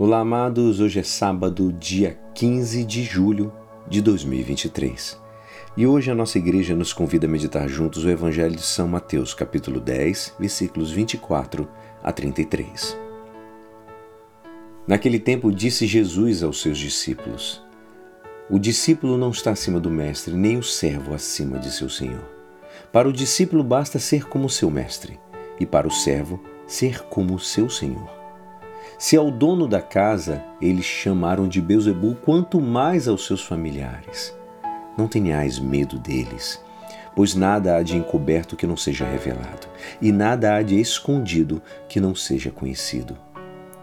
[0.00, 0.78] Olá, amados.
[0.78, 3.52] Hoje é sábado, dia 15 de julho
[3.88, 5.20] de 2023.
[5.76, 9.34] E hoje a nossa igreja nos convida a meditar juntos o Evangelho de São Mateus,
[9.34, 11.68] capítulo 10, versículos 24
[12.00, 12.96] a 33.
[14.86, 17.60] Naquele tempo disse Jesus aos seus discípulos:
[18.48, 22.24] O discípulo não está acima do mestre, nem o servo acima de seu senhor.
[22.92, 25.18] Para o discípulo basta ser como seu mestre,
[25.58, 28.17] e para o servo ser como seu senhor.
[28.96, 34.36] Se ao dono da casa eles chamaram de Beuzebu, quanto mais aos seus familiares.
[34.96, 36.64] Não tenhais medo deles,
[37.14, 39.68] pois nada há de encoberto que não seja revelado,
[40.00, 43.16] e nada há de escondido que não seja conhecido.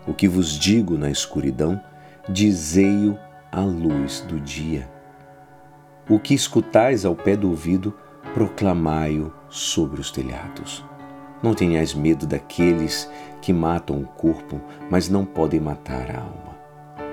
[0.08, 1.82] O que vos digo na escuridão,
[2.28, 3.18] dizei-o
[3.52, 4.90] à luz do dia.
[6.10, 7.94] O que escutais ao pé do ouvido,
[8.34, 10.84] proclamai-o sobre os telhados.
[11.42, 13.10] Não tenhais medo daqueles
[13.42, 16.56] que matam o corpo, mas não podem matar a alma.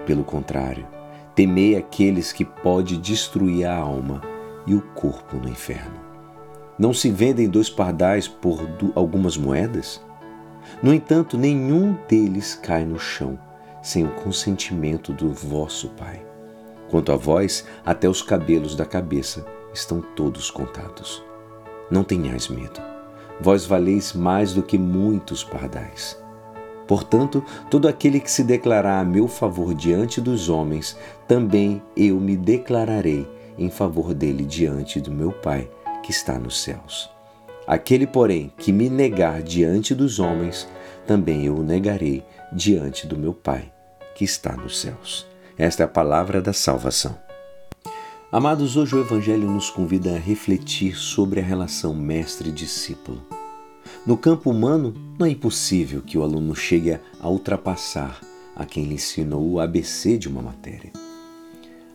[0.06, 0.86] Pelo contrário,
[1.34, 4.22] temei aqueles que podem destruir a alma
[4.66, 6.00] e o corpo no inferno.
[6.78, 8.58] Não se vendem dois pardais por
[8.94, 10.02] algumas moedas?
[10.82, 13.38] No entanto, nenhum deles cai no chão
[13.82, 16.24] sem o consentimento do vosso Pai.
[16.88, 21.22] Quanto a vós, até os cabelos da cabeça estão todos contados.
[21.90, 22.91] Não tenhais medo.
[23.40, 26.20] Vós valeis mais do que muitos pardais.
[26.86, 32.36] Portanto, todo aquele que se declarar a meu favor diante dos homens, também eu me
[32.36, 35.70] declararei em favor dele diante do meu Pai
[36.02, 37.10] que está nos céus.
[37.66, 40.68] Aquele, porém, que me negar diante dos homens,
[41.06, 43.72] também eu o negarei diante do meu Pai
[44.14, 45.26] que está nos céus.
[45.56, 47.16] Esta é a palavra da salvação.
[48.34, 53.22] Amados, hoje o Evangelho nos convida a refletir sobre a relação mestre-discípulo.
[54.06, 58.18] No campo humano, não é impossível que o aluno chegue a ultrapassar
[58.56, 60.90] a quem lhe ensinou o ABC de uma matéria.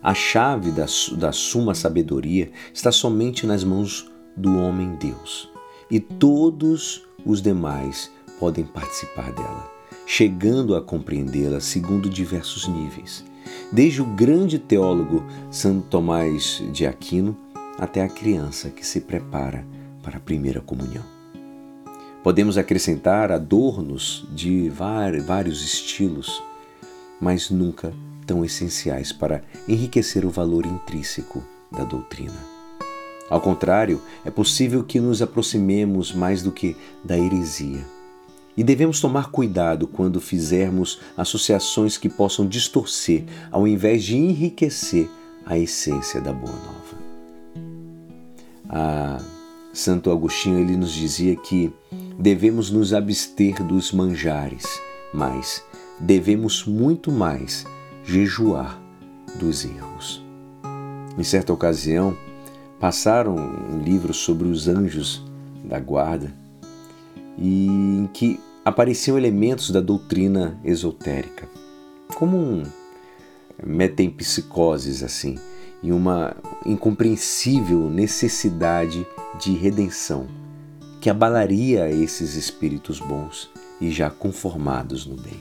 [0.00, 0.86] A chave da,
[1.16, 5.50] da suma sabedoria está somente nas mãos do homem-deus,
[5.90, 9.68] e todos os demais podem participar dela,
[10.06, 13.24] chegando a compreendê-la segundo diversos níveis,
[13.72, 17.36] desde o grande teólogo Santo Tomás de Aquino
[17.78, 19.64] até a criança que se prepara
[20.02, 21.04] para a primeira comunhão.
[22.22, 26.42] Podemos acrescentar adornos de vários estilos,
[27.20, 27.92] mas nunca
[28.26, 31.42] tão essenciais para enriquecer o valor intrínseco
[31.72, 32.58] da doutrina.
[33.30, 37.84] Ao contrário, é possível que nos aproximemos mais do que da heresia.
[38.58, 45.08] E devemos tomar cuidado quando fizermos associações que possam distorcer, ao invés de enriquecer
[45.46, 46.98] a essência da Boa Nova.
[48.68, 49.18] A
[49.72, 51.72] Santo Agostinho ele nos dizia que
[52.18, 54.66] devemos nos abster dos manjares,
[55.14, 55.62] mas
[56.00, 57.64] devemos muito mais
[58.04, 58.76] jejuar
[59.38, 60.20] dos erros.
[61.16, 62.12] Em certa ocasião,
[62.80, 65.22] passaram um livro sobre os anjos
[65.62, 66.34] da guarda
[67.38, 71.48] e em que apareciam elementos da doutrina esotérica,
[72.14, 72.62] como um
[73.64, 75.36] metempsicoses assim,
[75.82, 76.36] e uma
[76.66, 79.06] incompreensível necessidade
[79.40, 80.26] de redenção
[81.00, 83.48] que abalaria esses espíritos bons
[83.80, 85.40] e já conformados no bem.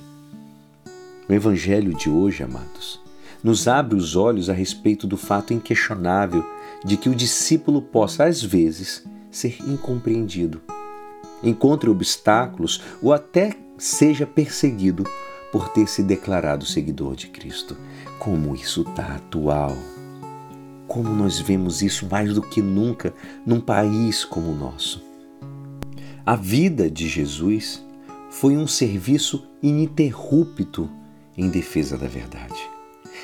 [1.27, 3.01] O Evangelho de hoje, amados,
[3.43, 6.45] nos abre os olhos a respeito do fato inquestionável
[6.85, 10.61] de que o discípulo possa, às vezes, ser incompreendido,
[11.43, 15.03] encontre obstáculos ou até seja perseguido
[15.51, 17.77] por ter se declarado seguidor de Cristo.
[18.19, 19.75] Como isso está atual!
[20.87, 23.13] Como nós vemos isso mais do que nunca
[23.45, 25.03] num país como o nosso.
[26.25, 27.85] A vida de Jesus
[28.29, 30.89] foi um serviço ininterrupto
[31.37, 32.59] em defesa da verdade.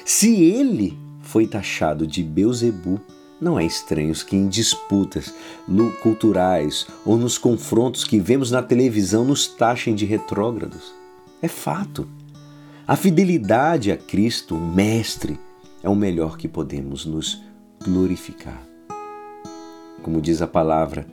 [0.06, 3.00] Se ele foi taxado de Beuzebu,
[3.40, 5.34] não é estranho que em disputas
[6.02, 10.94] culturais ou nos confrontos que vemos na televisão nos taxem de retrógrados.
[11.42, 12.08] É fato.
[12.88, 15.40] A fidelidade a Cristo, o Mestre,
[15.82, 17.42] é o melhor que podemos nos
[17.84, 18.62] glorificar.
[20.02, 21.06] Como diz a palavra,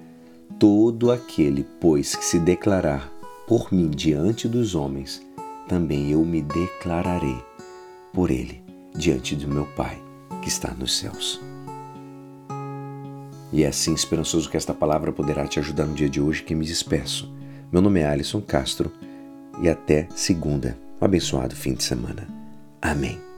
[0.61, 3.11] Todo aquele, pois, que se declarar
[3.49, 5.23] por mim diante dos homens,
[5.67, 7.43] também eu me declararei
[8.13, 8.63] por ele
[8.95, 9.99] diante do meu Pai
[10.43, 11.50] que está nos céus.
[13.53, 16.55] E é assim esperançoso que esta palavra poderá te ajudar no dia de hoje que
[16.55, 17.33] me despeço.
[17.73, 18.93] Meu nome é Alisson Castro
[19.61, 20.77] e até segunda.
[21.01, 22.27] Um abençoado fim de semana.
[22.81, 23.30] Amém.